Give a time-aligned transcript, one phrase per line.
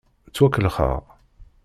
[0.29, 1.01] Ttwakellxeɣ.